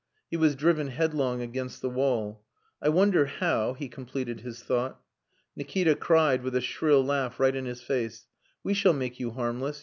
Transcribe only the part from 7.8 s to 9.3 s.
face, "We shall make you